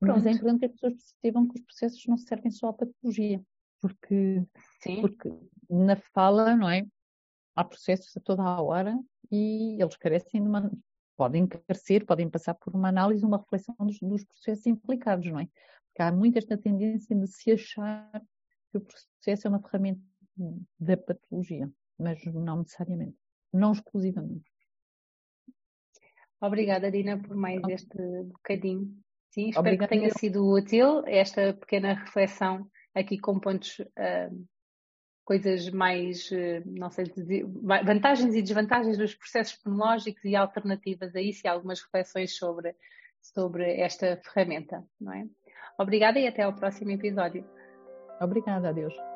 Pronto. 0.00 0.16
Mas 0.16 0.26
é 0.26 0.30
importante 0.32 0.58
que 0.58 0.66
as 0.66 0.72
pessoas 0.72 0.94
percebam 0.94 1.46
que 1.46 1.60
os 1.60 1.64
processos 1.64 2.06
não 2.08 2.16
servem 2.16 2.50
só 2.50 2.70
à 2.70 2.72
patologia, 2.72 3.40
porque, 3.80 4.42
Sim. 4.80 5.00
porque 5.00 5.32
na 5.70 5.94
fala, 5.94 6.56
não 6.56 6.68
é? 6.68 6.84
Há 7.54 7.62
processos 7.62 8.16
a 8.16 8.20
toda 8.20 8.42
a 8.42 8.60
hora 8.60 8.98
e 9.32 9.80
eles 9.80 9.96
carecem 9.96 10.42
de 10.42 10.48
uma. 10.48 10.70
Podem 11.16 11.46
carecer, 11.46 12.04
podem 12.04 12.28
passar 12.28 12.54
por 12.54 12.74
uma 12.74 12.88
análise, 12.88 13.24
uma 13.24 13.38
reflexão 13.38 13.74
dos, 13.80 13.98
dos 14.00 14.24
processos 14.24 14.66
implicados, 14.66 15.30
não 15.30 15.40
é? 15.40 15.48
Porque 15.86 16.02
há 16.02 16.12
muito 16.12 16.38
esta 16.38 16.56
tendência 16.56 17.16
de 17.16 17.26
se 17.26 17.52
achar 17.52 18.22
que 18.70 18.78
o 18.78 18.80
processo 18.80 19.46
é 19.46 19.50
uma 19.50 19.60
ferramenta 19.62 20.00
da 20.78 20.96
patologia, 20.96 21.70
mas 21.98 22.24
não 22.26 22.58
necessariamente, 22.58 23.16
não 23.52 23.72
exclusivamente. 23.72 24.50
Obrigada, 26.40 26.90
Dina, 26.90 27.22
por 27.22 27.36
mais 27.36 27.60
este 27.68 28.22
bocadinho. 28.24 28.96
Sim, 29.30 29.48
espero 29.48 29.60
Obrigada. 29.60 29.88
que 29.88 29.98
tenha 29.98 30.10
sido 30.10 30.46
útil 30.46 31.06
esta 31.06 31.54
pequena 31.54 31.94
reflexão 31.94 32.68
aqui 32.94 33.18
com 33.18 33.38
pontos, 33.38 33.78
uh, 33.78 34.46
coisas 35.24 35.70
mais, 35.70 36.30
uh, 36.30 36.62
não 36.66 36.90
sei 36.90 37.04
vantagens 37.84 38.34
e 38.34 38.42
desvantagens 38.42 38.98
dos 38.98 39.14
processos 39.14 39.54
fonológicos 39.54 40.24
e 40.24 40.34
alternativas 40.34 41.14
a 41.14 41.20
isso 41.20 41.42
e 41.44 41.48
algumas 41.48 41.80
reflexões 41.80 42.36
sobre, 42.36 42.74
sobre 43.20 43.80
esta 43.80 44.16
ferramenta, 44.16 44.84
não 45.00 45.12
é? 45.12 45.26
Obrigada 45.78 46.18
e 46.18 46.26
até 46.26 46.42
ao 46.42 46.52
próximo 46.52 46.90
episódio. 46.90 47.44
Obrigada, 48.20 48.68
adeus. 48.68 49.11